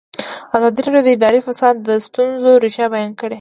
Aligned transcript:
ازادي 0.55 0.79
راډیو 0.83 1.03
د 1.05 1.09
اداري 1.15 1.41
فساد 1.47 1.75
د 1.87 1.89
ستونزو 2.05 2.51
رېښه 2.63 2.85
بیان 2.93 3.11
کړې. 3.19 3.29